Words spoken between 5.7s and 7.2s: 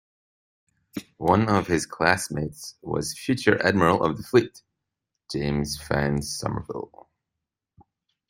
Fownes Somerville.